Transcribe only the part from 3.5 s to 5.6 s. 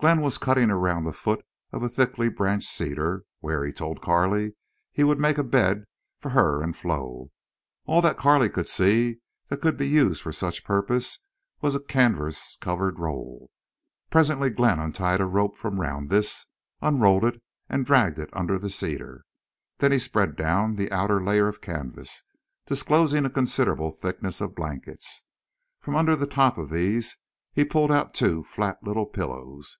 he told Carley, he would make a